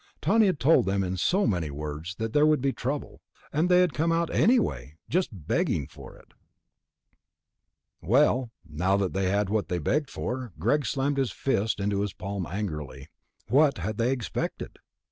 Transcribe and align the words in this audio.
Tawney 0.19 0.47
had 0.47 0.59
told 0.59 0.87
them 0.87 1.03
in 1.03 1.15
so 1.15 1.45
many 1.45 1.69
words 1.69 2.15
that 2.15 2.33
there 2.33 2.47
would 2.47 2.59
be 2.59 2.73
trouble, 2.73 3.21
and 3.53 3.69
they 3.69 3.81
had 3.81 3.93
come 3.93 4.11
out 4.11 4.33
anyway, 4.33 4.95
just 5.11 5.29
begging 5.31 5.85
for 5.85 6.17
it. 6.17 6.33
Well, 8.01 8.49
now 8.67 8.97
they 8.97 9.29
had 9.29 9.51
what 9.51 9.67
they'd 9.67 9.83
begged 9.83 10.09
for. 10.09 10.53
Greg 10.57 10.87
slammed 10.87 11.17
his 11.17 11.31
fist 11.31 11.79
into 11.79 12.01
his 12.01 12.13
palm 12.13 12.47
angrily. 12.47 13.09
What 13.49 13.77
had 13.77 13.99
they 13.99 14.11
expected? 14.11 14.79